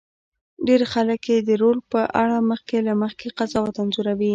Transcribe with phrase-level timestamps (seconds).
[0.67, 4.29] ډېر خلک یې د رول په اړه مخکې له مخکې قضاوت انځوروي.